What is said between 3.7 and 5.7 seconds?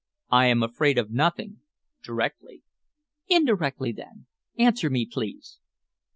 then? Answer me, please."